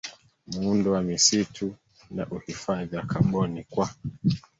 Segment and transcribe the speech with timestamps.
[0.47, 1.75] muundo wa misitu
[2.11, 3.89] na uhifadhi wa kaboni kwa